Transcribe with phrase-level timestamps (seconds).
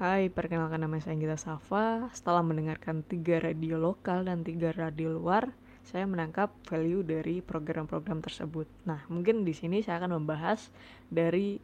[0.00, 2.08] Hai, perkenalkan nama saya Gita Safa.
[2.16, 5.52] Setelah mendengarkan tiga radio lokal dan tiga radio luar,
[5.84, 8.64] saya menangkap value dari program-program tersebut.
[8.88, 10.72] Nah, mungkin di sini saya akan membahas
[11.12, 11.60] dari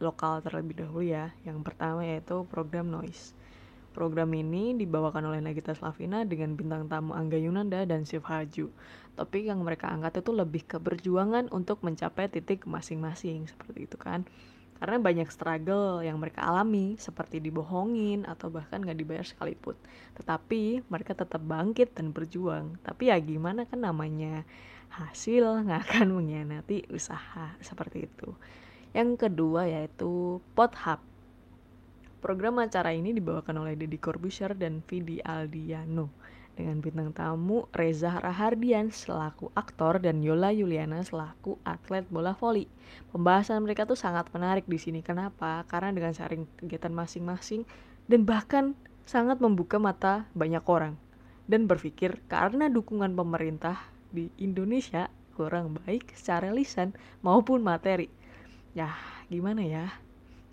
[0.00, 1.36] lokal terlebih dahulu ya.
[1.44, 3.36] Yang pertama yaitu program Noise.
[3.92, 8.72] Program ini dibawakan oleh Nagita Slavina dengan bintang tamu Angga Yunanda dan Sif Haju.
[9.20, 14.24] Topik yang mereka angkat itu lebih ke perjuangan untuk mencapai titik masing-masing, seperti itu kan
[14.76, 19.76] karena banyak struggle yang mereka alami seperti dibohongin atau bahkan gak dibayar sekalipun.
[20.20, 22.76] Tetapi mereka tetap bangkit dan berjuang.
[22.84, 24.44] Tapi ya gimana kan namanya
[24.92, 28.32] hasil nggak akan mengkhianati usaha seperti itu.
[28.96, 31.00] Yang kedua yaitu Pot Hub
[32.20, 36.10] program acara ini dibawakan oleh Deddy Corbuzier dan Vidi Aldiano
[36.56, 42.64] dengan bintang tamu Reza Rahardian selaku aktor dan Yola Yuliana selaku atlet bola voli.
[43.12, 45.04] Pembahasan mereka tuh sangat menarik di sini.
[45.04, 45.62] Kenapa?
[45.68, 47.68] Karena dengan sharing kegiatan masing-masing
[48.08, 48.72] dan bahkan
[49.04, 50.96] sangat membuka mata banyak orang
[51.44, 53.78] dan berpikir karena dukungan pemerintah
[54.10, 58.08] di Indonesia kurang baik secara lisan maupun materi.
[58.72, 58.96] Ya,
[59.28, 60.05] gimana ya?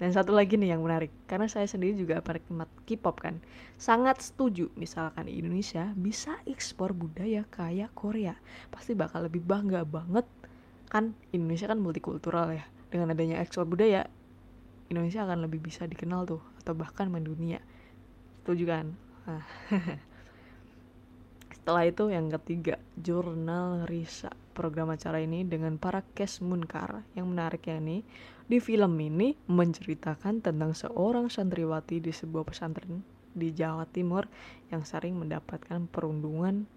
[0.03, 3.39] Dan satu lagi nih yang menarik, karena saya sendiri juga penikmat K-pop kan,
[3.79, 8.35] sangat setuju misalkan Indonesia bisa ekspor budaya kayak Korea,
[8.67, 10.27] pasti bakal lebih bangga banget
[10.91, 12.67] kan Indonesia kan multikultural ya.
[12.91, 14.03] Dengan adanya ekspor budaya,
[14.91, 17.63] Indonesia akan lebih bisa dikenal tuh atau bahkan mendunia.
[18.43, 18.85] Setuju kan?
[19.23, 19.47] Nah.
[21.63, 24.35] Setelah itu yang ketiga, jurnal Risa.
[24.51, 27.07] Program acara ini dengan para Kes Munkar.
[27.15, 28.03] Yang menariknya nih,
[28.51, 32.99] di film ini menceritakan tentang seorang santriwati di sebuah pesantren
[33.31, 34.27] di Jawa Timur
[34.75, 36.67] yang sering mendapatkan perundungan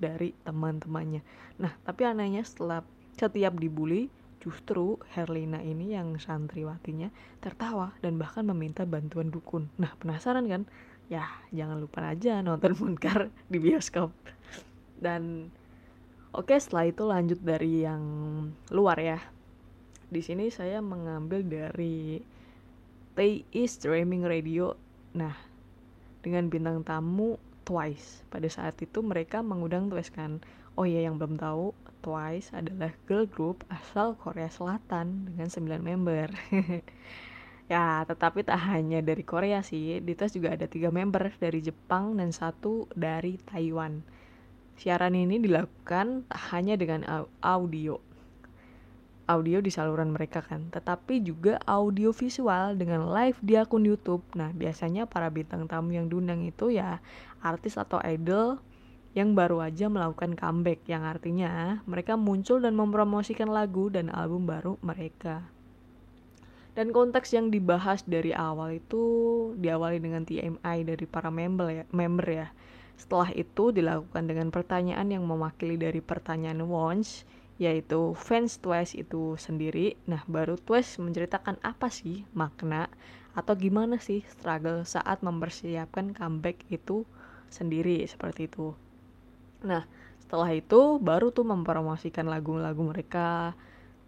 [0.00, 1.20] dari teman-temannya.
[1.60, 2.80] Nah, tapi anehnya setelah
[3.20, 4.08] setiap dibully,
[4.40, 7.12] justru Herlina ini yang santriwatinya
[7.44, 9.68] tertawa dan bahkan meminta bantuan dukun.
[9.76, 10.64] Nah, penasaran kan?
[11.12, 14.10] Ya, jangan lupa aja nonton Munkar di bioskop.
[14.96, 15.52] Dan
[16.32, 18.02] oke, setelah itu lanjut dari yang
[18.72, 19.20] luar ya
[20.14, 22.22] di sini saya mengambil dari
[23.18, 24.78] TI Streaming Radio.
[25.18, 25.34] Nah,
[26.22, 27.34] dengan bintang tamu
[27.66, 28.22] Twice.
[28.30, 30.38] Pada saat itu mereka mengundang Twice kan.
[30.78, 31.74] Oh iya yang belum tahu,
[32.06, 36.30] Twice adalah girl group asal Korea Selatan dengan 9 member.
[37.68, 40.00] ya, tetapi tak hanya dari Korea sih.
[40.00, 44.04] Di Twice juga ada tiga member dari Jepang dan satu dari Taiwan.
[44.74, 47.06] Siaran ini dilakukan tak hanya dengan
[47.38, 47.94] audio,
[49.30, 54.26] audio di saluran mereka kan, tetapi juga audio visual dengan live di akun YouTube.
[54.34, 56.98] Nah, biasanya para bintang tamu yang diundang itu ya
[57.38, 58.58] artis atau idol
[59.14, 64.74] yang baru aja melakukan comeback yang artinya mereka muncul dan mempromosikan lagu dan album baru
[64.82, 65.46] mereka.
[66.74, 69.02] Dan konteks yang dibahas dari awal itu
[69.54, 72.48] diawali dengan TMI dari para member ya, member ya.
[72.98, 79.94] Setelah itu dilakukan dengan pertanyaan yang mewakili dari pertanyaan Wons yaitu fans Twice itu sendiri.
[80.10, 82.90] Nah, baru Twice menceritakan apa sih makna
[83.34, 87.06] atau gimana sih struggle saat mempersiapkan comeback itu
[87.50, 88.74] sendiri seperti itu.
[89.62, 89.86] Nah,
[90.18, 93.54] setelah itu baru tuh mempromosikan lagu-lagu mereka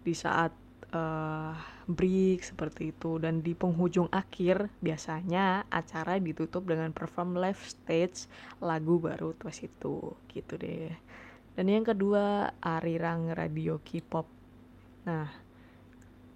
[0.03, 0.51] di saat
[0.93, 1.55] uh,
[1.87, 8.27] break seperti itu dan di penghujung akhir biasanya acara ditutup dengan perform live stage
[8.59, 10.93] lagu baru Twice itu gitu deh.
[11.57, 14.29] Dan yang kedua, Arirang Radio K-pop.
[15.09, 15.33] Nah,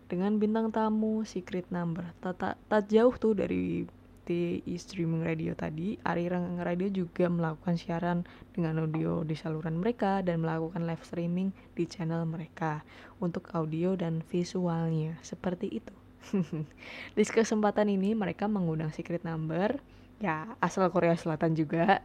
[0.09, 3.85] dengan bintang tamu Secret Number, tak, tak jauh tuh dari
[4.25, 10.45] TI streaming radio tadi, Arirang Radio juga melakukan siaran dengan audio di saluran mereka dan
[10.45, 12.85] melakukan live streaming di channel mereka
[13.19, 15.17] untuk audio dan visualnya.
[15.25, 15.95] Seperti itu.
[17.17, 19.81] di kesempatan ini mereka mengundang Secret Number,
[20.21, 22.05] ya asal Korea Selatan juga,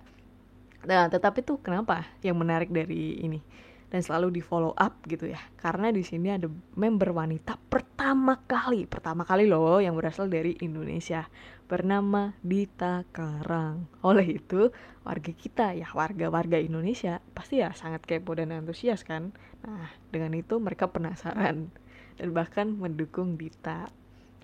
[0.86, 3.42] Nah, tetapi tuh kenapa yang menarik dari ini
[3.90, 5.40] dan selalu di follow up gitu ya?
[5.58, 11.26] Karena di sini ada member wanita pertama kali, pertama kali loh yang berasal dari Indonesia
[11.66, 13.90] bernama Dita Karang.
[14.06, 14.70] Oleh itu,
[15.02, 19.34] warga kita ya warga-warga Indonesia pasti ya sangat kepo dan antusias kan.
[19.66, 21.74] Nah, dengan itu mereka penasaran
[22.16, 23.90] dan bahkan mendukung Dita.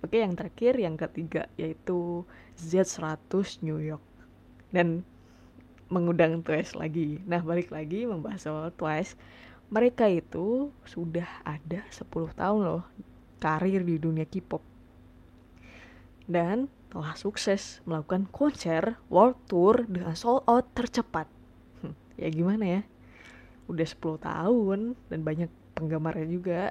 [0.02, 2.26] Oke, yang terakhir yang ketiga yaitu
[2.58, 4.02] Z100 New York.
[4.74, 5.06] Dan
[5.92, 7.20] mengundang Twice lagi.
[7.28, 9.12] Nah, balik lagi membahas soal Twice.
[9.68, 12.84] Mereka itu sudah ada 10 tahun loh
[13.36, 14.64] karir di dunia K-pop.
[16.24, 21.28] Dan telah sukses melakukan konser world tour dengan sold out tercepat.
[21.80, 22.82] Hmm, ya gimana ya?
[23.68, 24.80] Udah 10 tahun
[25.12, 26.62] dan banyak penggemarnya juga.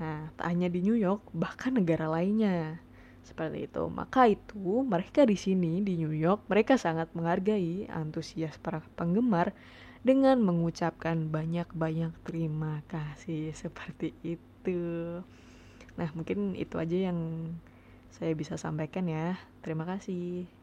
[0.00, 2.80] Nah, tak hanya di New York, bahkan negara lainnya.
[3.24, 3.82] Seperti itu.
[3.88, 9.52] Maka itu, mereka di sini di New York, mereka sangat menghargai antusias para penggemar
[10.00, 14.80] dengan mengucapkan banyak-banyak terima kasih seperti itu.
[16.00, 17.52] Nah, mungkin itu aja yang
[18.08, 19.36] saya bisa sampaikan ya.
[19.60, 20.59] Terima kasih.